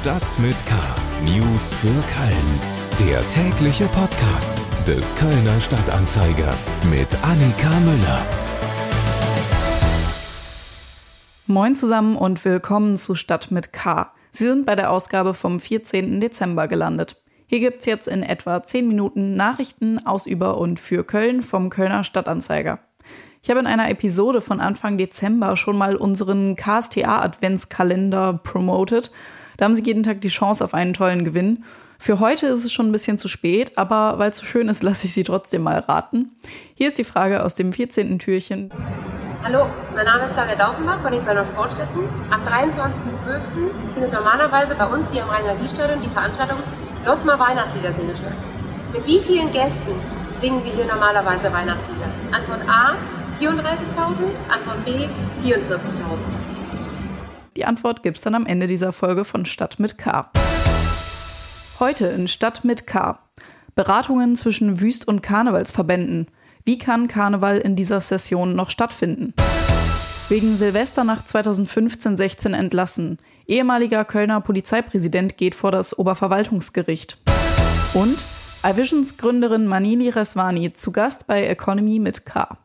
Stadt 0.00 0.38
mit 0.38 0.56
K. 0.64 0.74
News 1.26 1.74
für 1.74 1.88
Köln. 1.88 3.06
Der 3.06 3.28
tägliche 3.28 3.84
Podcast 3.88 4.62
des 4.86 5.14
Kölner 5.14 5.60
Stadtanzeiger 5.60 6.54
mit 6.90 7.14
Annika 7.22 7.68
Müller. 7.80 8.26
Moin 11.46 11.74
zusammen 11.74 12.16
und 12.16 12.42
willkommen 12.46 12.96
zu 12.96 13.14
Stadt 13.14 13.50
mit 13.50 13.74
K. 13.74 14.10
Sie 14.30 14.46
sind 14.46 14.64
bei 14.64 14.74
der 14.74 14.90
Ausgabe 14.90 15.34
vom 15.34 15.60
14. 15.60 16.18
Dezember 16.18 16.66
gelandet. 16.66 17.20
Hier 17.44 17.60
gibt 17.60 17.80
es 17.80 17.86
jetzt 17.86 18.08
in 18.08 18.22
etwa 18.22 18.62
10 18.62 18.88
Minuten 18.88 19.36
Nachrichten 19.36 20.06
aus 20.06 20.26
über 20.26 20.56
und 20.56 20.80
für 20.80 21.04
Köln 21.04 21.42
vom 21.42 21.68
Kölner 21.68 22.04
Stadtanzeiger. 22.04 22.78
Ich 23.42 23.50
habe 23.50 23.60
in 23.60 23.66
einer 23.66 23.90
Episode 23.90 24.40
von 24.40 24.60
Anfang 24.60 24.96
Dezember 24.96 25.58
schon 25.58 25.76
mal 25.76 25.94
unseren 25.94 26.56
KSTA 26.56 27.20
Adventskalender 27.20 28.40
promoted. 28.42 29.10
Da 29.60 29.66
haben 29.66 29.74
Sie 29.74 29.82
jeden 29.82 30.04
Tag 30.04 30.22
die 30.22 30.28
Chance 30.28 30.64
auf 30.64 30.72
einen 30.72 30.94
tollen 30.94 31.22
Gewinn. 31.22 31.64
Für 31.98 32.18
heute 32.18 32.46
ist 32.46 32.64
es 32.64 32.72
schon 32.72 32.88
ein 32.88 32.92
bisschen 32.92 33.18
zu 33.18 33.28
spät, 33.28 33.76
aber 33.76 34.18
weil 34.18 34.30
es 34.30 34.38
so 34.38 34.46
schön 34.46 34.70
ist, 34.70 34.82
lasse 34.88 35.04
ich 35.04 35.12
Sie 35.12 35.22
trotzdem 35.22 35.62
mal 35.62 35.80
raten. 35.80 36.30
Hier 36.74 36.88
ist 36.88 36.96
die 36.96 37.04
Frage 37.04 37.44
aus 37.44 37.56
dem 37.56 37.74
14. 37.74 38.18
Türchen. 38.18 38.70
Hallo, 39.44 39.66
mein 39.94 40.06
Name 40.06 40.24
ist 40.24 40.32
Claudia 40.32 40.54
Daufenbach 40.54 41.02
von 41.02 41.12
den 41.12 41.22
Kölner 41.26 41.44
Sportstätten. 41.44 42.08
Am 42.30 42.40
23.12. 42.40 43.92
findet 43.92 44.14
normalerweise 44.14 44.74
bei 44.76 44.86
uns 44.86 45.12
hier 45.12 45.24
im 45.24 45.28
Rhein-Energiestadion 45.28 46.00
die 46.00 46.08
Veranstaltung 46.08 46.60
Losma 47.04 47.38
Weihnachtslieder 47.38 47.92
singen 47.92 48.16
statt. 48.16 48.32
Mit 48.94 49.06
wie 49.06 49.20
vielen 49.20 49.52
Gästen 49.52 49.92
singen 50.40 50.64
wir 50.64 50.72
hier 50.72 50.86
normalerweise 50.86 51.52
Weihnachtslieder? 51.52 52.08
Antwort 52.32 52.62
A, 52.66 52.96
34.000, 53.38 54.24
Antwort 54.48 54.84
B 54.86 55.06
44.000. 55.46 56.49
Die 57.56 57.64
Antwort 57.64 58.02
gibt's 58.02 58.20
dann 58.20 58.34
am 58.34 58.46
Ende 58.46 58.66
dieser 58.66 58.92
Folge 58.92 59.24
von 59.24 59.44
Stadt 59.44 59.78
mit 59.78 59.98
K. 59.98 60.30
Heute 61.80 62.06
in 62.06 62.28
Stadt 62.28 62.64
mit 62.64 62.86
K. 62.86 63.18
Beratungen 63.74 64.36
zwischen 64.36 64.80
Wüst- 64.80 65.08
und 65.08 65.22
Karnevalsverbänden. 65.22 66.28
Wie 66.64 66.78
kann 66.78 67.08
Karneval 67.08 67.58
in 67.58 67.74
dieser 67.74 68.00
Session 68.00 68.54
noch 68.54 68.70
stattfinden? 68.70 69.34
Wegen 70.28 70.54
Silvesternacht 70.54 71.26
2015-16 71.26 72.54
entlassen. 72.54 73.18
Ehemaliger 73.46 74.04
Kölner 74.04 74.40
Polizeipräsident 74.40 75.36
geht 75.36 75.56
vor 75.56 75.72
das 75.72 75.98
Oberverwaltungsgericht. 75.98 77.20
Und 77.94 78.26
iVisions 78.64 79.16
Gründerin 79.16 79.66
Manili 79.66 80.10
Reswani 80.10 80.72
zu 80.72 80.92
Gast 80.92 81.26
bei 81.26 81.46
Economy 81.46 81.98
mit 81.98 82.26
K. 82.26 82.56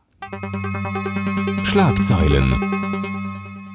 Schlagzeilen. 1.64 3.05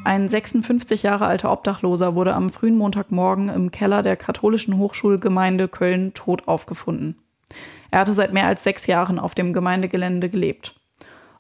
Ein 0.04 0.28
56 0.28 1.04
Jahre 1.04 1.28
alter 1.28 1.52
Obdachloser 1.52 2.16
wurde 2.16 2.34
am 2.34 2.50
frühen 2.50 2.76
Montagmorgen 2.76 3.50
im 3.50 3.70
Keller 3.70 4.02
der 4.02 4.18
katholischen 4.18 4.78
Hochschulgemeinde 4.78 5.68
Köln 5.68 6.14
tot 6.16 6.48
aufgefunden. 6.48 7.20
Er 7.92 8.00
hatte 8.00 8.14
seit 8.14 8.34
mehr 8.34 8.48
als 8.48 8.64
sechs 8.64 8.88
Jahren 8.88 9.20
auf 9.20 9.36
dem 9.36 9.54
Gemeindegelände 9.54 10.30
gelebt. 10.30 10.76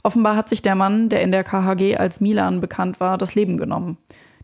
Offenbar 0.03 0.35
hat 0.35 0.47
sich 0.47 0.61
der 0.61 0.75
Mann, 0.75 1.09
der 1.09 1.21
in 1.23 1.31
der 1.31 1.43
KHG 1.43 1.97
als 1.97 2.21
Milan 2.21 2.61
bekannt 2.61 2.99
war, 2.99 3.17
das 3.17 3.33
Leben 3.33 3.57
genommen. 3.57 3.97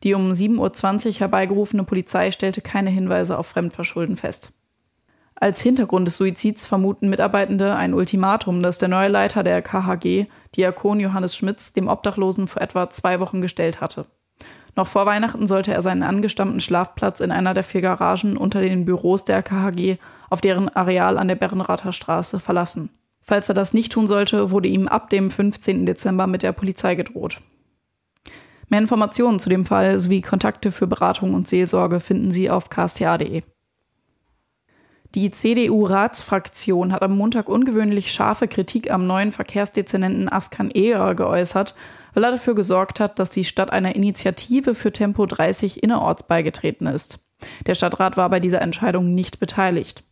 Die 0.03 0.13
um 0.13 0.31
7.20 0.31 1.07
Uhr 1.07 1.19
herbeigerufene 1.19 1.83
Polizei 1.83 2.31
stellte 2.31 2.61
keine 2.61 2.89
Hinweise 2.89 3.37
auf 3.37 3.47
Fremdverschulden 3.47 4.17
fest. 4.17 4.51
Als 5.39 5.61
Hintergrund 5.61 6.07
des 6.07 6.17
Suizids 6.17 6.65
vermuten 6.65 7.09
Mitarbeitende 7.09 7.75
ein 7.75 7.93
Ultimatum, 7.93 8.63
das 8.63 8.79
der 8.79 8.89
neue 8.89 9.07
Leiter 9.07 9.43
der 9.43 9.61
KHG, 9.61 10.25
Diakon 10.55 10.99
Johannes 10.99 11.35
Schmitz, 11.35 11.73
dem 11.73 11.87
Obdachlosen 11.87 12.47
vor 12.47 12.63
etwa 12.63 12.89
zwei 12.89 13.19
Wochen 13.19 13.41
gestellt 13.41 13.79
hatte. 13.79 14.07
Noch 14.75 14.87
vor 14.87 15.05
Weihnachten 15.05 15.45
sollte 15.45 15.71
er 15.73 15.83
seinen 15.83 16.01
angestammten 16.01 16.59
Schlafplatz 16.59 17.19
in 17.19 17.31
einer 17.31 17.53
der 17.53 17.63
vier 17.63 17.81
Garagen 17.81 18.35
unter 18.35 18.61
den 18.61 18.85
Büros 18.85 19.25
der 19.25 19.43
KHG 19.43 19.97
auf 20.31 20.41
deren 20.41 20.69
Areal 20.69 21.19
an 21.19 21.27
der 21.27 21.35
Berrenrather 21.35 21.93
Straße 21.93 22.39
verlassen. 22.39 22.89
Falls 23.21 23.47
er 23.47 23.55
das 23.55 23.73
nicht 23.73 23.91
tun 23.91 24.07
sollte, 24.07 24.49
wurde 24.49 24.69
ihm 24.69 24.87
ab 24.87 25.11
dem 25.11 25.29
15. 25.29 25.85
Dezember 25.85 26.25
mit 26.25 26.41
der 26.41 26.51
Polizei 26.51 26.95
gedroht. 26.95 27.41
Mehr 28.69 28.81
Informationen 28.81 29.39
zu 29.39 29.49
dem 29.49 29.67
Fall 29.67 29.99
sowie 29.99 30.21
Kontakte 30.21 30.71
für 30.71 30.87
Beratung 30.87 31.35
und 31.35 31.47
Seelsorge 31.47 31.99
finden 31.99 32.31
Sie 32.31 32.49
auf 32.49 32.69
ksta.de. 32.69 33.43
Die 35.15 35.31
CDU-Ratsfraktion 35.31 36.91
hat 36.91 37.01
am 37.01 37.15
Montag 37.15 37.47
ungewöhnlich 37.47 38.11
scharfe 38.11 38.47
Kritik 38.47 38.91
am 38.91 39.07
neuen 39.07 39.31
Verkehrsdezernenten 39.31 40.29
Askan 40.29 40.69
Ehrer 40.69 41.15
geäußert, 41.15 41.75
weil 42.13 42.23
er 42.23 42.31
dafür 42.31 42.55
gesorgt 42.55 42.99
hat, 42.99 43.17
dass 43.19 43.31
die 43.31 43.45
Stadt 43.45 43.71
einer 43.71 43.95
Initiative 43.95 44.75
für 44.75 44.91
Tempo 44.91 45.25
30 45.25 45.81
innerorts 45.81 46.23
beigetreten 46.23 46.87
ist. 46.87 47.19
Der 47.65 47.75
Stadtrat 47.75 48.17
war 48.17 48.29
bei 48.29 48.39
dieser 48.39 48.61
Entscheidung 48.61 49.15
nicht 49.15 49.39
beteiligt. 49.39 50.03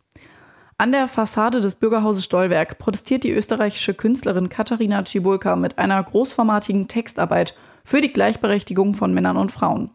An 0.78 0.92
der 0.92 1.08
Fassade 1.08 1.60
des 1.60 1.74
Bürgerhauses 1.74 2.24
Stollwerk 2.24 2.78
protestiert 2.78 3.24
die 3.24 3.32
österreichische 3.32 3.94
Künstlerin 3.94 4.50
Katharina 4.50 5.04
Cibulka 5.06 5.56
mit 5.56 5.78
einer 5.78 6.02
großformatigen 6.02 6.86
Textarbeit 6.86 7.56
für 7.82 8.00
die 8.00 8.12
Gleichberechtigung 8.12 8.94
von 8.94 9.14
Männern 9.14 9.36
und 9.36 9.52
Frauen. 9.52 9.90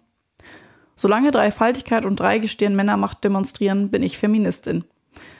Solange 1.01 1.31
Dreifaltigkeit 1.31 2.05
und 2.05 2.19
Dreigestirn 2.19 2.75
Männermacht 2.75 3.23
demonstrieren, 3.23 3.89
bin 3.89 4.03
ich 4.03 4.19
Feministin. 4.19 4.83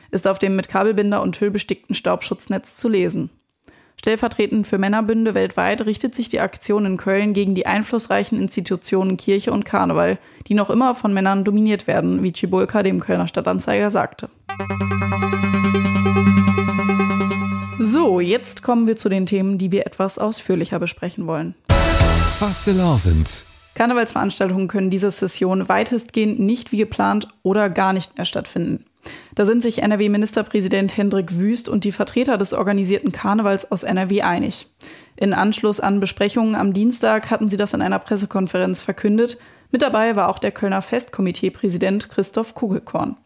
Ist 0.10 0.28
auf 0.28 0.40
dem 0.40 0.56
mit 0.56 0.70
Kabelbinder 0.70 1.22
und 1.22 1.36
Tüll 1.36 1.52
bestickten 1.52 1.94
Staubschutznetz 1.94 2.78
zu 2.78 2.90
lesen. 2.90 3.30
Stellvertretend 3.96 4.66
für 4.66 4.80
Männerbünde 4.80 5.36
weltweit 5.36 5.86
richtet 5.86 6.16
sich 6.16 6.30
die 6.30 6.40
Aktion 6.40 6.88
in 6.88 6.98
Köln 6.98 7.34
gegen 7.34 7.54
die 7.54 7.68
einflussreichen 7.68 8.40
Institutionen 8.40 9.18
Kirche 9.18 9.52
und 9.52 9.64
Karneval, 9.64 10.18
die 10.48 10.56
noch 10.56 10.72
immer 10.72 10.96
von 10.96 11.14
Männern 11.14 11.44
dominiert 11.44 11.86
werden, 11.86 12.24
wie 12.24 12.34
Cibulka 12.36 12.82
dem 12.82 13.00
Kölner 13.00 13.28
Stadtanzeiger 13.28 13.92
sagte. 13.92 14.32
So, 17.78 18.20
jetzt 18.20 18.64
kommen 18.64 18.88
wir 18.88 18.98
zu 18.98 19.10
den 19.10 19.28
Themen, 19.28 19.60
die 19.60 19.72
wir 19.72 19.86
etwas 19.86 20.18
ausführlicher 20.18 20.80
besprechen 20.80 21.28
wollen. 21.28 21.54
Fastelavend. 22.40 23.46
Karnevalsveranstaltungen 23.81 24.68
können 24.68 24.92
diese 24.92 25.09
Session 25.09 25.68
weitestgehend 25.68 26.40
nicht 26.40 26.72
wie 26.72 26.78
geplant 26.78 27.28
oder 27.42 27.68
gar 27.68 27.94
nicht 27.94 28.16
mehr 28.16 28.25
stattfinden. 28.25 28.86
Da 29.34 29.44
sind 29.47 29.64
sich 29.64 29.81
NRW-Ministerpräsident 29.81 30.96
Hendrik 30.96 31.36
Wüst 31.40 31.68
und 31.68 31.84
die 31.84 31.92
Vertreter 31.92 32.38
des 32.38 32.53
organisierten 32.53 33.12
Karnevals 33.12 33.72
aus 33.72 33.81
NRW 33.81 34.22
einig. 34.22 34.68
In 35.16 35.34
Anschluss 35.34 35.80
an 35.80 36.00
Besprechungen 36.00 36.53
am 36.53 36.74
Dienstag 36.74 37.31
hatten 37.31 37.50
sie 37.50 37.58
das 37.58 37.74
in 37.74 37.81
einer 37.81 37.97
Pressekonferenz 37.97 38.81
verkündet. 38.81 39.40
Mit 39.72 39.81
dabei 39.81 40.16
war 40.16 40.30
auch 40.30 40.38
der 40.38 40.52
Kölner 40.52 40.84
Festkomitee-Präsident 40.84 42.08
Christoph 42.09 42.53
Kugelkorn. 42.53 43.18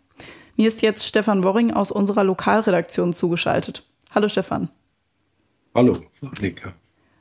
Mir 0.56 0.70
ist 0.70 0.82
jetzt 0.82 1.06
Stefan 1.06 1.44
Worring 1.44 1.74
aus 1.74 1.92
unserer 1.92 2.24
Lokalredaktion 2.24 3.12
zugeschaltet. 3.12 3.86
Hallo 4.12 4.30
Stefan. 4.30 4.70
Hallo, 5.76 5.98
Annika. 6.22 6.74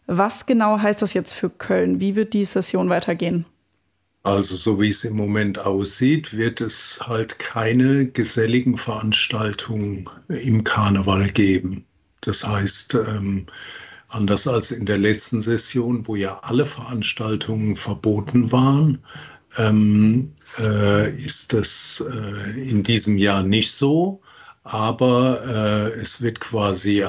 Was 0.07 0.47
genau 0.47 0.79
heißt 0.79 1.03
das 1.03 1.15
jetzt 1.15 1.35
für 1.35 1.51
Köln? 1.51 2.01
Wie 2.01 2.17
wird 2.17 2.35
die 2.35 2.45
Session 2.45 2.89
weitergehen? 2.89 3.47
Also 4.23 4.57
so 4.57 4.81
wie 4.81 4.89
es 4.89 5.05
im 5.05 5.17
Moment 5.17 5.59
aussieht, 5.59 6.35
wird 6.35 6.63
es 6.63 6.99
halt 7.07 7.39
keine 7.39 8.07
geselligen 8.07 8.79
Veranstaltungen 8.79 10.09
im 10.29 10.65
Karneval 10.65 11.27
geben. 11.29 11.85
Das 12.23 12.47
heißt, 12.47 12.95
ähm, 12.95 13.47
anders 14.09 14.49
als 14.49 14.71
in 14.71 14.87
der 14.87 14.97
letzten 14.97 15.43
Session, 15.43 16.07
wo 16.07 16.17
ja 16.17 16.39
alle 16.43 16.65
Veranstaltungen 16.65 17.77
verboten 17.77 18.51
waren, 18.51 18.99
ähm, 19.59 20.33
äh, 20.59 21.11
ist 21.17 21.53
das 21.53 22.03
äh, 22.11 22.61
in 22.71 22.83
diesem 22.83 23.19
Jahr 23.19 23.43
nicht 23.43 23.73
so. 23.73 24.23
Aber 24.63 25.43
äh, 25.47 26.01
es 26.01 26.23
wird 26.23 26.41
quasi 26.41 27.05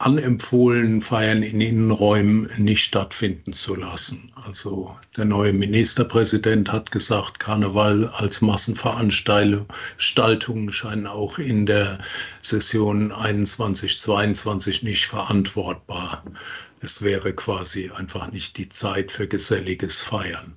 anempfohlen, 0.00 1.00
Feiern 1.02 1.42
in 1.42 1.60
Innenräumen 1.60 2.48
nicht 2.56 2.82
stattfinden 2.82 3.52
zu 3.52 3.74
lassen. 3.74 4.32
Also 4.46 4.96
der 5.16 5.26
neue 5.26 5.52
Ministerpräsident 5.52 6.72
hat 6.72 6.90
gesagt, 6.90 7.38
Karneval 7.38 8.06
als 8.06 8.40
Massenveranstaltungen 8.40 10.72
scheinen 10.72 11.06
auch 11.06 11.38
in 11.38 11.66
der 11.66 11.98
Session 12.40 13.12
21-22 13.12 14.84
nicht 14.84 15.04
verantwortbar. 15.04 16.24
Es 16.80 17.02
wäre 17.02 17.34
quasi 17.34 17.90
einfach 17.90 18.32
nicht 18.32 18.56
die 18.56 18.70
Zeit 18.70 19.12
für 19.12 19.28
geselliges 19.28 20.00
Feiern. 20.00 20.56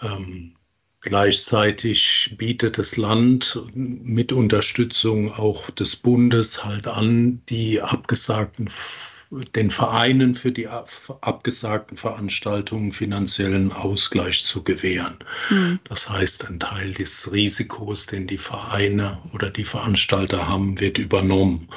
Ähm, 0.00 0.54
Gleichzeitig 1.02 2.36
bietet 2.38 2.78
das 2.78 2.96
Land 2.96 3.60
mit 3.74 4.32
Unterstützung 4.32 5.32
auch 5.32 5.68
des 5.70 5.96
Bundes 5.96 6.64
halt 6.64 6.86
an, 6.86 7.42
die 7.48 7.82
abgesagten, 7.82 8.68
den 9.56 9.72
Vereinen 9.72 10.36
für 10.36 10.52
die 10.52 10.68
abgesagten 10.68 11.96
Veranstaltungen 11.96 12.92
finanziellen 12.92 13.72
Ausgleich 13.72 14.44
zu 14.44 14.62
gewähren. 14.62 15.16
Mhm. 15.50 15.80
Das 15.88 16.08
heißt, 16.08 16.48
ein 16.48 16.60
Teil 16.60 16.92
des 16.92 17.32
Risikos, 17.32 18.06
den 18.06 18.28
die 18.28 18.38
Vereine 18.38 19.20
oder 19.32 19.50
die 19.50 19.64
Veranstalter 19.64 20.48
haben, 20.48 20.78
wird 20.78 20.98
übernommen. 20.98 21.68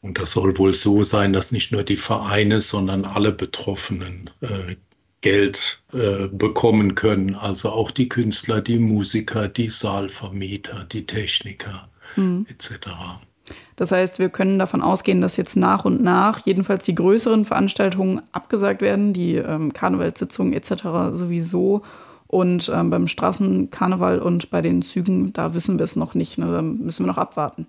Und 0.00 0.18
das 0.18 0.32
soll 0.32 0.58
wohl 0.58 0.74
so 0.74 1.04
sein, 1.04 1.32
dass 1.32 1.52
nicht 1.52 1.70
nur 1.70 1.84
die 1.84 1.96
Vereine, 1.96 2.60
sondern 2.60 3.04
alle 3.04 3.30
Betroffenen 3.30 4.30
äh, 4.40 4.74
Geld 5.24 5.80
äh, 5.94 6.28
bekommen 6.28 6.94
können. 6.94 7.34
Also 7.34 7.70
auch 7.70 7.90
die 7.90 8.10
Künstler, 8.10 8.60
die 8.60 8.78
Musiker, 8.78 9.48
die 9.48 9.70
Saalvermieter, 9.70 10.84
die 10.84 11.06
Techniker 11.06 11.88
mhm. 12.14 12.44
etc. 12.50 12.90
Das 13.76 13.90
heißt, 13.90 14.18
wir 14.18 14.28
können 14.28 14.58
davon 14.58 14.82
ausgehen, 14.82 15.22
dass 15.22 15.38
jetzt 15.38 15.56
nach 15.56 15.86
und 15.86 16.02
nach 16.02 16.40
jedenfalls 16.40 16.84
die 16.84 16.94
größeren 16.94 17.46
Veranstaltungen 17.46 18.20
abgesagt 18.32 18.82
werden, 18.82 19.14
die 19.14 19.36
ähm, 19.36 19.72
Karnevalssitzungen 19.72 20.52
etc. 20.52 20.72
sowieso. 21.12 21.80
Und 22.26 22.70
ähm, 22.74 22.90
beim 22.90 23.08
Straßenkarneval 23.08 24.18
und 24.18 24.50
bei 24.50 24.60
den 24.60 24.82
Zügen, 24.82 25.32
da 25.32 25.54
wissen 25.54 25.78
wir 25.78 25.84
es 25.84 25.96
noch 25.96 26.12
nicht. 26.14 26.36
Ne? 26.36 26.52
Da 26.52 26.60
müssen 26.60 27.06
wir 27.06 27.10
noch 27.10 27.18
abwarten. 27.18 27.66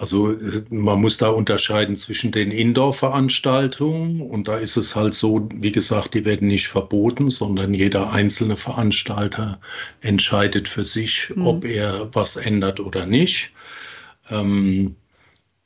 Also 0.00 0.34
man 0.70 0.98
muss 0.98 1.18
da 1.18 1.28
unterscheiden 1.28 1.94
zwischen 1.94 2.32
den 2.32 2.50
Indoor-Veranstaltungen 2.52 4.22
und 4.22 4.48
da 4.48 4.56
ist 4.56 4.78
es 4.78 4.96
halt 4.96 5.12
so, 5.12 5.46
wie 5.54 5.72
gesagt, 5.72 6.14
die 6.14 6.24
werden 6.24 6.48
nicht 6.48 6.68
verboten, 6.68 7.28
sondern 7.28 7.74
jeder 7.74 8.10
einzelne 8.10 8.56
Veranstalter 8.56 9.60
entscheidet 10.00 10.68
für 10.68 10.84
sich, 10.84 11.30
mhm. 11.36 11.46
ob 11.46 11.64
er 11.66 12.08
was 12.14 12.36
ändert 12.36 12.80
oder 12.80 13.04
nicht. 13.04 13.52
Ähm, 14.30 14.96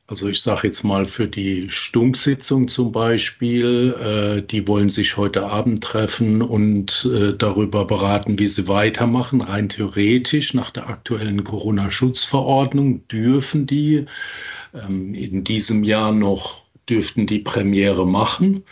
also 0.06 0.29
ich 0.29 0.43
sage 0.43 0.67
jetzt 0.67 0.85
mal 0.85 1.06
für 1.06 1.27
die 1.27 1.71
Stunksitzung 1.71 2.69
zum 2.69 2.93
Beispiel, 2.93 3.95
äh, 4.01 4.43
die 4.43 4.69
wollen 4.69 4.91
sich 4.91 5.17
heute 5.17 5.47
Abend 5.47 5.83
treffen 5.83 6.43
und 6.43 7.09
äh, 7.11 7.35
darüber 7.35 7.87
beraten, 7.87 8.39
wie 8.39 8.47
sie 8.47 8.69
weitermachen. 8.69 9.41
Rein 9.41 9.71
theoretisch 9.71 10.53
nach 10.53 10.71
der 10.71 10.91
aktuellen 10.91 11.43
Corona-Schutzverordnung 11.43 13.09
dürfen 13.09 13.67
die 13.67 14.05
ähm, 14.75 15.15
in 15.15 15.43
diesem 15.43 15.85
Jahr 15.85 16.12
noch 16.12 16.67
dürften 16.89 17.27
die 17.27 17.39
Premiere 17.39 18.06
machen. 18.06 18.65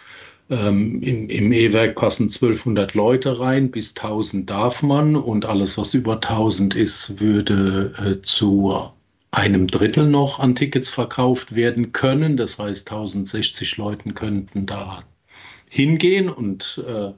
Ähm, 0.51 1.01
im, 1.03 1.31
Im 1.31 1.53
E-Werk 1.53 1.97
passen 1.97 2.25
1200 2.25 2.93
Leute 2.93 3.41
rein, 3.41 3.71
bis 3.71 3.97
1000 3.97 4.51
darf 4.51 4.83
man 4.83 5.17
und 5.17 5.47
alles, 5.47 5.79
was 5.79 5.95
über 5.95 6.17
1000 6.17 6.75
ist, 6.75 7.21
würde 7.21 7.95
äh, 8.05 8.21
zu 8.21 8.93
einem 9.33 9.67
Drittel 9.67 10.07
noch 10.07 10.39
an 10.39 10.55
Tickets 10.55 10.91
verkauft 10.91 11.55
werden 11.55 11.93
können. 11.93 12.37
Das 12.37 12.59
heißt, 12.59 12.91
1060 12.91 13.79
Leuten 13.79 14.15
könnten 14.15 14.67
da 14.67 15.03
hingehen 15.69 16.29
und 16.29 16.83
äh, 16.87 17.13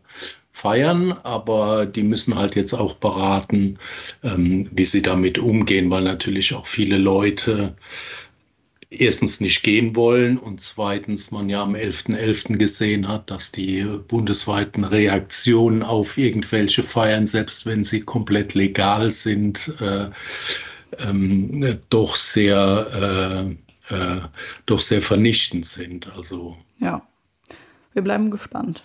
feiern, 0.53 1.13
aber 1.25 1.85
die 1.85 2.05
müssen 2.05 2.37
halt 2.37 2.55
jetzt 2.55 2.73
auch 2.73 2.95
beraten, 2.95 3.79
ähm, 4.23 4.71
wie 4.73 4.85
sie 4.85 5.03
damit 5.03 5.39
umgehen, 5.39 5.91
weil 5.91 6.05
natürlich 6.05 6.55
auch 6.55 6.67
viele 6.67 6.97
Leute 6.97 7.75
erstens 8.91 9.41
nicht 9.41 9.65
gehen 9.65 9.97
wollen 9.97 10.39
und 10.39 10.61
zweitens 10.61 11.33
man 11.33 11.49
ja 11.49 11.65
am 11.65 11.75
11.11. 11.75 12.17
.11. 12.17 12.57
gesehen 12.59 13.09
hat, 13.09 13.29
dass 13.29 13.51
die 13.51 13.83
bundesweiten 13.83 14.85
Reaktionen 14.85 15.83
auf 15.83 16.17
irgendwelche 16.17 16.85
Feiern, 16.85 17.27
selbst 17.27 17.67
wenn 17.67 17.83
sie 17.83 18.03
komplett 18.03 18.55
legal 18.55 19.11
sind, 19.11 19.75
äh, 19.81 20.11
ähm, 21.06 21.79
doch 21.91 22.17
sehr 22.17 23.46
äh, 23.50 23.94
äh, 23.94 24.20
doch 24.67 24.81
sehr 24.81 25.02
vernichtend 25.02 25.67
sind. 25.67 26.11
Also 26.17 26.56
ja, 26.79 27.02
wir 27.93 28.02
bleiben 28.02 28.31
gespannt. 28.31 28.85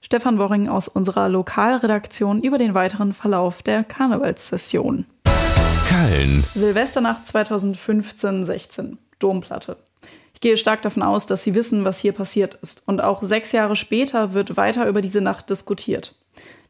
Stefan 0.00 0.38
Worring 0.38 0.68
aus 0.68 0.88
unserer 0.88 1.28
Lokalredaktion 1.28 2.42
über 2.42 2.58
den 2.58 2.74
weiteren 2.74 3.12
Verlauf 3.12 3.62
der 3.62 3.84
Karnevalssession. 3.84 5.06
Köln. 5.88 6.44
Silvesternacht 6.54 7.24
2015-16. 7.24 8.96
Domplatte. 9.18 9.76
Ich 10.34 10.40
gehe 10.40 10.56
stark 10.56 10.82
davon 10.82 11.02
aus, 11.02 11.26
dass 11.26 11.44
Sie 11.44 11.54
wissen, 11.54 11.84
was 11.84 12.00
hier 12.00 12.12
passiert 12.12 12.58
ist. 12.62 12.82
Und 12.86 13.02
auch 13.02 13.22
sechs 13.22 13.52
Jahre 13.52 13.76
später 13.76 14.34
wird 14.34 14.56
weiter 14.56 14.88
über 14.88 15.00
diese 15.00 15.20
Nacht 15.20 15.48
diskutiert. 15.50 16.16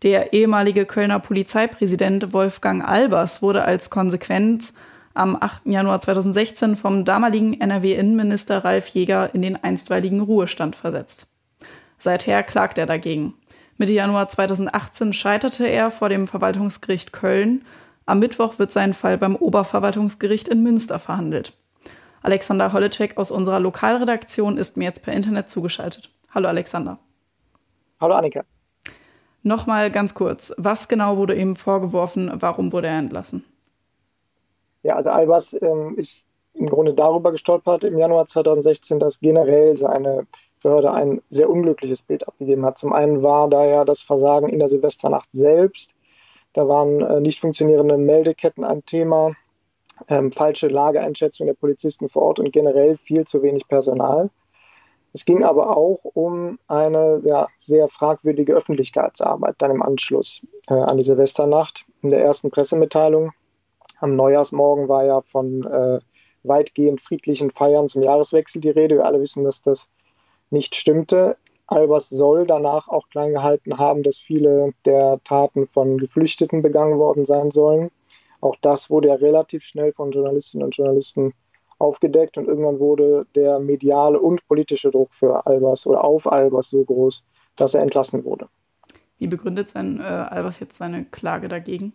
Der 0.02 0.32
ehemalige 0.32 0.84
Kölner 0.84 1.20
Polizeipräsident 1.20 2.32
Wolfgang 2.32 2.84
Albers 2.84 3.40
wurde 3.40 3.64
als 3.64 3.88
Konsequenz 3.88 4.74
am 5.14 5.36
8. 5.40 5.66
Januar 5.66 6.00
2016 6.00 6.74
vom 6.74 7.04
damaligen 7.04 7.60
NRW-Innenminister 7.60 8.64
Ralf 8.64 8.88
Jäger 8.88 9.32
in 9.32 9.42
den 9.42 9.62
einstweiligen 9.62 10.20
Ruhestand 10.20 10.74
versetzt. 10.74 11.28
Seither 11.98 12.42
klagt 12.42 12.78
er 12.78 12.86
dagegen. 12.86 13.34
Mitte 13.76 13.92
Januar 13.92 14.28
2018 14.28 15.12
scheiterte 15.12 15.66
er 15.66 15.92
vor 15.92 16.08
dem 16.08 16.26
Verwaltungsgericht 16.26 17.12
Köln. 17.12 17.64
Am 18.04 18.18
Mittwoch 18.18 18.58
wird 18.58 18.72
sein 18.72 18.94
Fall 18.94 19.18
beim 19.18 19.36
Oberverwaltungsgericht 19.36 20.48
in 20.48 20.64
Münster 20.64 20.98
verhandelt. 20.98 21.52
Alexander 22.22 22.72
Holleczek 22.72 23.18
aus 23.18 23.30
unserer 23.30 23.60
Lokalredaktion 23.60 24.58
ist 24.58 24.76
mir 24.76 24.84
jetzt 24.84 25.02
per 25.02 25.14
Internet 25.14 25.48
zugeschaltet. 25.48 26.10
Hallo 26.34 26.48
Alexander. 26.48 26.98
Hallo 28.00 28.14
Annika. 28.14 28.44
Nochmal 29.42 29.90
ganz 29.90 30.14
kurz, 30.14 30.52
was 30.56 30.88
genau 30.88 31.16
wurde 31.16 31.34
ihm 31.34 31.56
vorgeworfen, 31.56 32.30
warum 32.34 32.72
wurde 32.72 32.88
er 32.88 32.98
entlassen? 32.98 33.44
Ja, 34.82 34.96
also 34.96 35.10
Albers 35.10 35.56
ähm, 35.60 35.94
ist 35.96 36.26
im 36.54 36.66
Grunde 36.66 36.94
darüber 36.94 37.32
gestolpert 37.32 37.84
im 37.84 37.98
Januar 37.98 38.26
2016, 38.26 38.98
dass 39.00 39.20
generell 39.20 39.76
seine 39.76 40.26
Behörde 40.62 40.92
ein 40.92 41.22
sehr 41.28 41.50
unglückliches 41.50 42.02
Bild 42.02 42.26
abgegeben 42.26 42.64
hat. 42.64 42.78
Zum 42.78 42.92
einen 42.92 43.22
war 43.22 43.48
da 43.48 43.64
ja 43.64 43.84
das 43.84 44.02
Versagen 44.02 44.48
in 44.48 44.58
der 44.58 44.68
Silvesternacht 44.68 45.28
selbst. 45.32 45.94
Da 46.52 46.68
waren 46.68 47.00
äh, 47.00 47.20
nicht 47.20 47.40
funktionierende 47.40 47.96
Meldeketten 47.96 48.64
ein 48.64 48.84
Thema, 48.84 49.32
ähm, 50.08 50.30
falsche 50.32 50.68
Lageeinschätzung 50.68 51.46
der 51.46 51.54
Polizisten 51.54 52.08
vor 52.08 52.22
Ort 52.22 52.38
und 52.38 52.52
generell 52.52 52.96
viel 52.96 53.24
zu 53.24 53.42
wenig 53.42 53.66
Personal. 53.68 54.30
Es 55.12 55.24
ging 55.24 55.44
aber 55.44 55.76
auch 55.76 56.00
um 56.04 56.58
eine 56.66 57.20
ja, 57.24 57.48
sehr 57.58 57.88
fragwürdige 57.88 58.54
Öffentlichkeitsarbeit 58.54 59.56
dann 59.58 59.70
im 59.70 59.82
Anschluss 59.82 60.46
äh, 60.68 60.74
an 60.74 60.96
die 60.96 61.04
Silvesternacht. 61.04 61.84
In 62.02 62.10
der 62.10 62.24
ersten 62.24 62.50
Pressemitteilung 62.50 63.32
am 63.98 64.16
Neujahrsmorgen 64.16 64.88
war 64.88 65.04
ja 65.04 65.20
von 65.20 65.64
äh, 65.64 66.00
weitgehend 66.42 67.00
friedlichen 67.00 67.50
Feiern 67.50 67.88
zum 67.88 68.02
Jahreswechsel 68.02 68.60
die 68.60 68.70
Rede. 68.70 68.96
Wir 68.96 69.06
alle 69.06 69.20
wissen, 69.20 69.44
dass 69.44 69.62
das 69.62 69.88
nicht 70.50 70.74
stimmte. 70.74 71.36
Albers 71.66 72.08
soll 72.08 72.46
danach 72.46 72.88
auch 72.88 73.08
klein 73.08 73.32
gehalten 73.32 73.78
haben, 73.78 74.02
dass 74.02 74.18
viele 74.18 74.72
der 74.84 75.20
Taten 75.24 75.66
von 75.66 75.98
Geflüchteten 75.98 76.62
begangen 76.62 76.98
worden 76.98 77.24
sein 77.24 77.50
sollen. 77.50 77.90
Auch 78.40 78.56
das 78.60 78.90
wurde 78.90 79.08
ja 79.08 79.14
relativ 79.14 79.62
schnell 79.62 79.92
von 79.92 80.10
Journalistinnen 80.10 80.64
und 80.64 80.76
Journalisten 80.76 81.32
aufgedeckt 81.82 82.38
und 82.38 82.46
irgendwann 82.46 82.78
wurde 82.78 83.26
der 83.34 83.58
mediale 83.58 84.20
und 84.20 84.46
politische 84.46 84.90
Druck 84.90 85.12
für 85.12 85.46
Albers 85.46 85.86
oder 85.86 86.04
auf 86.04 86.30
Albers 86.30 86.70
so 86.70 86.84
groß, 86.84 87.24
dass 87.56 87.74
er 87.74 87.82
entlassen 87.82 88.24
wurde. 88.24 88.48
Wie 89.18 89.26
begründet 89.26 89.70
sein 89.70 90.00
äh, 90.00 90.04
Albers 90.04 90.60
jetzt 90.60 90.76
seine 90.76 91.04
Klage 91.04 91.48
dagegen? 91.48 91.92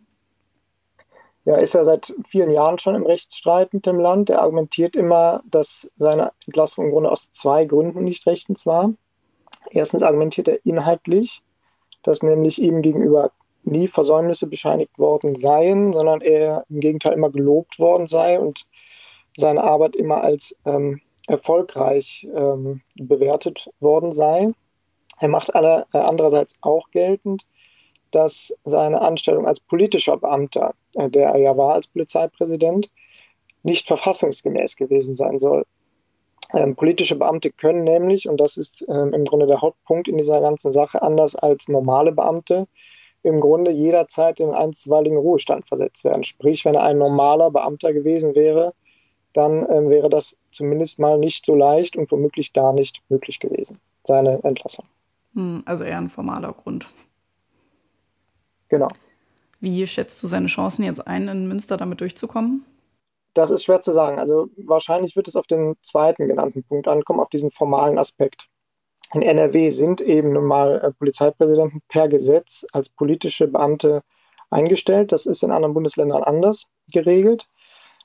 Ja, 1.46 1.56
ist 1.56 1.76
er 1.76 1.86
seit 1.86 2.14
vielen 2.28 2.52
Jahren 2.52 2.78
schon 2.78 2.96
im 2.96 3.06
Rechtsstreit 3.06 3.74
mit 3.74 3.86
dem 3.86 4.00
Land. 4.00 4.30
Er 4.30 4.42
argumentiert 4.42 4.98
immer, 4.98 5.42
dass 5.50 5.90
seine 5.96 6.34
Entlassung 6.46 6.86
im 6.86 6.92
Grunde 6.92 7.10
aus 7.10 7.32
zwei 7.32 7.64
Gründen 7.64 8.04
nicht 8.04 8.28
rechtens 8.28 8.66
war. 8.66 8.94
Erstens 9.72 10.04
argumentiert 10.04 10.50
er 10.50 10.66
inhaltlich, 10.66 11.42
dass 12.04 12.22
nämlich 12.22 12.62
ihm 12.62 12.82
gegenüber 12.82 13.32
nie 13.64 13.88
Versäumnisse 13.88 14.48
bescheinigt 14.48 14.98
worden 15.00 15.36
seien, 15.36 15.94
sondern 15.94 16.22
er 16.22 16.66
im 16.70 16.82
Gegenteil 16.82 17.14
immer 17.14 17.30
gelobt 17.30 17.80
worden 17.80 18.08
sei 18.08 18.40
und 18.40 18.66
seine 19.38 19.64
Arbeit 19.64 19.96
immer 19.96 20.24
als 20.24 20.58
ähm, 20.66 21.00
erfolgreich 21.28 22.28
ähm, 22.36 22.82
bewertet 22.96 23.70
worden 23.80 24.12
sei. 24.12 24.52
Er 25.20 25.30
macht 25.30 25.56
alle, 25.56 25.86
äh, 25.94 26.00
andererseits 26.00 26.56
auch 26.62 26.90
geltend, 26.92 27.48
dass 28.12 28.54
seine 28.66 29.02
Anstellung 29.02 29.46
als 29.48 29.60
politischer 29.60 30.18
Beamter, 30.18 30.74
äh, 30.96 31.10
der 31.10 31.30
er 31.30 31.38
ja 31.38 31.58
war 31.58 31.74
als 31.74 31.88
Polizeipräsident, 31.88 32.92
nicht 33.64 33.88
verfassungsgemäß 33.88 34.76
gewesen 34.76 35.16
sein 35.16 35.40
soll. 35.40 35.66
Ähm, 36.54 36.76
politische 36.76 37.18
Beamte 37.18 37.52
können 37.52 37.84
nämlich, 37.84 38.30
und 38.30 38.40
das 38.40 38.56
ist 38.56 38.86
ähm, 38.88 39.14
im 39.14 39.26
Grunde 39.26 39.48
der 39.48 39.62
Hauptpunkt 39.62 40.08
in 40.08 40.18
dieser 40.18 40.40
ganzen 40.40 40.72
Sache, 40.72 41.02
anders 41.02 41.36
als 41.36 41.68
normale 41.68 42.14
Beamte, 42.14 42.68
im 43.24 43.42
Grunde 43.42 43.72
jederzeit 43.72 44.40
in 44.40 44.48
einen 44.48 44.56
einstweiligen 44.56 45.18
Ruhestand 45.18 45.68
versetzt 45.68 46.06
werden. 46.06 46.24
Sprich, 46.24 46.64
wenn 46.64 46.76
er 46.76 46.84
ein 46.84 46.98
normaler 46.98 47.52
Beamter 47.52 47.92
gewesen 47.92 48.36
wäre, 48.36 48.74
dann 49.38 49.66
ähm, 49.70 49.90
wäre 49.90 50.10
das 50.10 50.38
zumindest 50.52 51.00
mal 51.00 51.18
nicht 51.18 51.46
so 51.46 51.56
leicht 51.56 51.96
und 51.96 52.12
womöglich 52.12 52.54
gar 52.54 52.74
nicht 52.74 53.02
möglich 53.10 53.40
gewesen, 53.40 53.80
seine 54.04 54.44
Entlassung. 54.44 54.86
Hm, 55.34 55.62
also 55.66 55.84
eher 55.84 55.98
ein 55.98 56.10
formaler 56.10 56.54
Grund. 56.54 56.88
Genau. 58.70 58.88
Wie 59.60 59.88
schätzt 59.88 60.22
du 60.22 60.28
seine 60.28 60.48
Chancen 60.48 60.84
jetzt 60.84 61.08
ein, 61.08 61.28
in 61.28 61.48
Münster 61.48 61.78
damit 61.78 62.02
durchzukommen? 62.02 62.66
Das 63.34 63.52
ist 63.52 63.64
schwer 63.64 63.82
zu 63.82 63.92
sagen. 63.92 64.20
Also 64.20 64.50
wahrscheinlich 64.58 65.16
wird 65.16 65.28
es 65.28 65.36
auf 65.36 65.48
den 65.48 65.76
zweiten 65.82 66.28
genannten 66.28 66.64
Punkt 66.64 66.88
ankommen, 66.88 67.20
auf 67.20 67.30
diesen 67.30 67.52
formalen 67.52 67.98
Aspekt. 67.98 68.50
In 69.14 69.22
NRW 69.22 69.70
sind 69.70 70.02
eben 70.02 70.34
nun 70.34 70.46
mal 70.46 70.80
äh, 70.82 70.92
Polizeipräsidenten 70.92 71.82
per 71.88 72.08
Gesetz 72.08 72.66
als 72.74 72.90
politische 72.90 73.48
Beamte 73.48 74.04
eingestellt. 74.50 75.12
Das 75.12 75.26
ist 75.26 75.44
in 75.44 75.52
anderen 75.52 75.74
Bundesländern 75.74 76.24
anders 76.24 76.68
geregelt. 76.92 77.48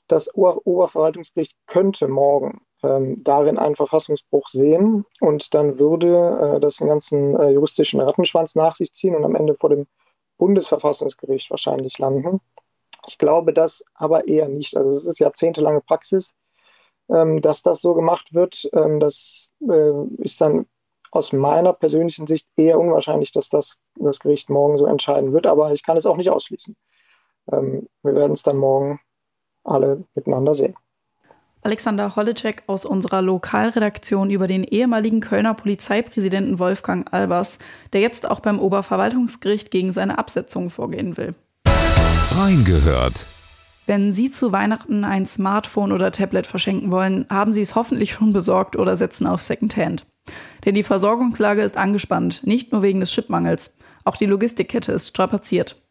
Das 0.07 0.35
Ober 0.35 0.65
Oberverwaltungsgericht 0.65 1.55
könnte 1.65 2.07
morgen 2.07 2.61
ähm, 2.83 3.23
darin 3.23 3.57
einen 3.57 3.75
Verfassungsbruch 3.75 4.47
sehen 4.49 5.05
und 5.21 5.53
dann 5.53 5.79
würde 5.79 6.55
äh, 6.55 6.59
das 6.59 6.81
einen 6.81 6.89
ganzen 6.89 7.35
äh, 7.37 7.51
juristischen 7.51 8.01
Rattenschwanz 8.01 8.55
nach 8.55 8.75
sich 8.75 8.93
ziehen 8.93 9.15
und 9.15 9.23
am 9.23 9.35
Ende 9.35 9.55
vor 9.55 9.69
dem 9.69 9.87
Bundesverfassungsgericht 10.37 11.49
wahrscheinlich 11.49 11.97
landen. 11.99 12.41
Ich 13.07 13.17
glaube 13.17 13.53
das 13.53 13.83
aber 13.93 14.27
eher 14.27 14.49
nicht. 14.49 14.75
Also 14.75 14.89
es 14.89 15.05
ist 15.05 15.19
jahrzehntelange 15.19 15.81
Praxis, 15.81 16.35
ähm, 17.09 17.41
dass 17.41 17.61
das 17.61 17.81
so 17.81 17.93
gemacht 17.93 18.33
wird. 18.33 18.69
Ähm, 18.73 18.99
das 18.99 19.49
äh, 19.69 19.91
ist 20.17 20.41
dann 20.41 20.65
aus 21.11 21.31
meiner 21.31 21.73
persönlichen 21.73 22.27
Sicht 22.27 22.47
eher 22.57 22.79
unwahrscheinlich, 22.79 23.31
dass 23.31 23.49
das 23.49 23.79
das 23.95 24.19
Gericht 24.19 24.49
morgen 24.49 24.77
so 24.77 24.85
entscheiden 24.85 25.31
wird, 25.31 25.47
aber 25.47 25.71
ich 25.71 25.83
kann 25.83 25.95
es 25.95 26.05
auch 26.05 26.17
nicht 26.17 26.31
ausschließen. 26.31 26.75
Ähm, 27.51 27.87
wir 28.01 28.15
werden 28.15 28.33
es 28.33 28.43
dann 28.43 28.57
morgen 28.57 28.99
alle 29.63 30.03
miteinander 30.15 30.53
sehen. 30.53 30.75
Alexander 31.61 32.15
Holleczek 32.15 32.63
aus 32.67 32.83
unserer 32.85 33.21
Lokalredaktion 33.21 34.29
über 34.29 34.47
den 34.47 34.65
ehemaligen 34.65 35.21
Kölner 35.21 35.53
Polizeipräsidenten 35.53 36.59
Wolfgang 36.59 37.11
Albers, 37.13 37.59
der 37.93 38.01
jetzt 38.01 38.29
auch 38.29 38.41
beim 38.41 38.59
Oberverwaltungsgericht 38.59 39.71
gegen 39.71 39.93
seine 39.93 40.17
Absetzung 40.17 40.69
vorgehen 40.69 41.15
will. 41.15 41.35
Reingehört. 42.31 43.27
Wenn 43.85 44.13
Sie 44.13 44.31
zu 44.31 44.51
Weihnachten 44.51 45.03
ein 45.03 45.25
Smartphone 45.25 45.91
oder 45.91 46.11
Tablet 46.11 46.47
verschenken 46.47 46.91
wollen, 46.91 47.25
haben 47.29 47.53
Sie 47.53 47.61
es 47.61 47.75
hoffentlich 47.75 48.11
schon 48.11 48.33
besorgt 48.33 48.75
oder 48.75 48.95
setzen 48.95 49.27
auf 49.27 49.41
Secondhand. 49.41 50.05
Denn 50.65 50.73
die 50.73 50.83
Versorgungslage 50.83 51.61
ist 51.61 51.77
angespannt, 51.77 52.45
nicht 52.45 52.71
nur 52.71 52.81
wegen 52.81 53.01
des 53.01 53.11
Chipmangels. 53.11 53.75
Auch 54.05 54.15
die 54.15 54.25
Logistikkette 54.25 54.93
ist 54.93 55.09
strapaziert. 55.09 55.82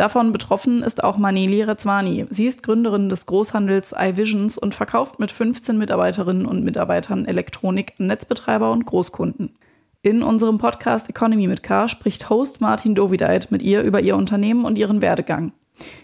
Davon 0.00 0.32
betroffen 0.32 0.82
ist 0.82 1.04
auch 1.04 1.18
Maneli 1.18 1.62
Rezwani. 1.62 2.24
Sie 2.30 2.46
ist 2.46 2.62
Gründerin 2.62 3.10
des 3.10 3.26
Großhandels 3.26 3.94
iVisions 3.94 4.56
und 4.56 4.74
verkauft 4.74 5.20
mit 5.20 5.30
15 5.30 5.76
Mitarbeiterinnen 5.76 6.46
und 6.46 6.64
Mitarbeitern 6.64 7.26
Elektronik 7.26 7.92
an 7.98 8.06
Netzbetreiber 8.06 8.72
und 8.72 8.86
Großkunden. 8.86 9.58
In 10.00 10.22
unserem 10.22 10.56
Podcast 10.56 11.10
Economy 11.10 11.48
mit 11.48 11.62
K 11.62 11.86
spricht 11.86 12.30
Host 12.30 12.62
Martin 12.62 12.94
Dovideit 12.94 13.50
mit 13.50 13.60
ihr 13.60 13.82
über 13.82 14.00
ihr 14.00 14.16
Unternehmen 14.16 14.64
und 14.64 14.78
ihren 14.78 15.02
Werdegang. 15.02 15.52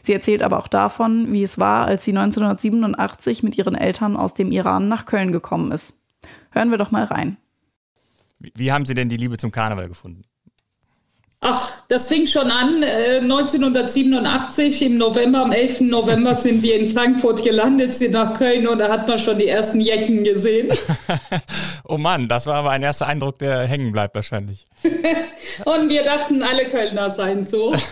Sie 0.02 0.12
erzählt 0.12 0.42
aber 0.42 0.58
auch 0.58 0.68
davon, 0.68 1.32
wie 1.32 1.42
es 1.42 1.58
war, 1.58 1.86
als 1.86 2.04
sie 2.04 2.10
1987 2.10 3.42
mit 3.42 3.56
ihren 3.56 3.74
Eltern 3.74 4.18
aus 4.18 4.34
dem 4.34 4.52
Iran 4.52 4.88
nach 4.88 5.06
Köln 5.06 5.32
gekommen 5.32 5.72
ist. 5.72 5.98
Hören 6.50 6.70
wir 6.70 6.76
doch 6.76 6.90
mal 6.90 7.04
rein. 7.04 7.38
Wie 8.40 8.72
haben 8.72 8.84
Sie 8.84 8.92
denn 8.92 9.08
die 9.08 9.16
Liebe 9.16 9.38
zum 9.38 9.52
Karneval 9.52 9.88
gefunden? 9.88 10.24
Ach, 11.40 11.82
das 11.88 12.08
fing 12.08 12.26
schon 12.26 12.50
an. 12.50 12.82
Äh, 12.82 13.18
1987 13.20 14.82
im 14.82 14.98
November, 14.98 15.40
am 15.40 15.52
11. 15.52 15.82
November 15.82 16.34
sind 16.34 16.62
wir 16.62 16.78
in 16.78 16.88
Frankfurt 16.88 17.44
gelandet, 17.44 17.92
sind 17.92 18.12
nach 18.12 18.34
Köln 18.34 18.66
und 18.66 18.78
da 18.78 18.88
hat 18.88 19.06
man 19.06 19.18
schon 19.18 19.38
die 19.38 19.46
ersten 19.46 19.80
Jecken 19.80 20.24
gesehen. 20.24 20.70
oh 21.84 21.98
Mann, 21.98 22.28
das 22.28 22.46
war 22.46 22.56
aber 22.56 22.70
ein 22.70 22.82
erster 22.82 23.06
Eindruck, 23.06 23.38
der 23.38 23.66
hängen 23.66 23.92
bleibt 23.92 24.14
wahrscheinlich. 24.14 24.64
und 25.64 25.88
wir 25.90 26.04
dachten, 26.04 26.42
alle 26.42 26.64
Kölner 26.66 27.10
seien 27.10 27.44
so. 27.44 27.74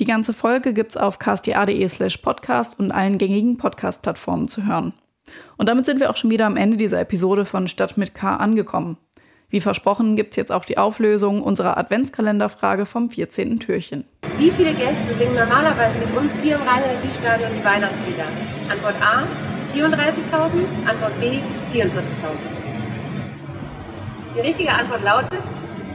Die 0.00 0.04
ganze 0.04 0.32
Folge 0.32 0.72
gibt's 0.72 0.96
auf 0.96 1.18
ksta.de 1.18 1.88
slash 1.88 2.18
podcast 2.18 2.78
und 2.80 2.90
allen 2.90 3.18
gängigen 3.18 3.56
Podcast-Plattformen 3.56 4.48
zu 4.48 4.66
hören. 4.66 4.94
Und 5.56 5.68
damit 5.68 5.86
sind 5.86 6.00
wir 6.00 6.10
auch 6.10 6.16
schon 6.16 6.30
wieder 6.30 6.46
am 6.46 6.56
Ende 6.56 6.76
dieser 6.76 7.00
Episode 7.00 7.44
von 7.44 7.68
Stadt 7.68 7.96
mit 7.96 8.14
K 8.14 8.36
angekommen. 8.36 8.98
Wie 9.52 9.60
versprochen 9.60 10.16
gibt 10.16 10.30
es 10.30 10.36
jetzt 10.36 10.50
auch 10.50 10.64
die 10.64 10.78
Auflösung 10.78 11.42
unserer 11.42 11.76
Adventskalenderfrage 11.76 12.86
vom 12.86 13.10
14. 13.10 13.60
Türchen. 13.60 14.06
Wie 14.38 14.50
viele 14.50 14.72
Gäste 14.72 15.14
singen 15.18 15.34
normalerweise 15.34 15.98
mit 15.98 16.16
uns 16.16 16.40
hier 16.40 16.56
im 16.56 16.62
Rhein-Energiestadion 16.62 17.50
die 17.54 17.62
Weihnachtslieder? 17.62 18.24
Antwort 18.70 18.94
A 19.02 19.24
34.000, 19.76 20.88
Antwort 20.88 21.20
B 21.20 21.40
44.000. 21.70 21.92
Die 24.34 24.40
richtige 24.40 24.72
Antwort 24.72 25.02
lautet 25.02 25.42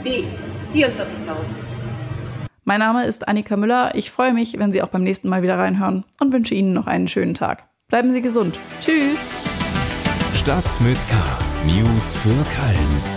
B 0.03 0.25
44.000. 0.71 0.93
Mein 2.63 2.79
Name 2.79 3.05
ist 3.07 3.27
Annika 3.27 3.57
Müller. 3.57 3.95
Ich 3.95 4.11
freue 4.11 4.33
mich, 4.33 4.59
wenn 4.59 4.71
Sie 4.71 4.83
auch 4.83 4.89
beim 4.89 5.03
nächsten 5.03 5.29
Mal 5.29 5.41
wieder 5.41 5.57
reinhören 5.57 6.03
und 6.19 6.31
wünsche 6.31 6.53
Ihnen 6.53 6.73
noch 6.73 6.85
einen 6.85 7.07
schönen 7.07 7.33
Tag. 7.33 7.63
Bleiben 7.87 8.13
Sie 8.13 8.21
gesund. 8.21 8.59
Tschüss. 8.81 9.33
Stadt 10.35 10.79
mit 10.81 10.99
K. 11.09 11.15
News 11.65 12.17
für 12.17 12.29
Köln. 12.29 13.16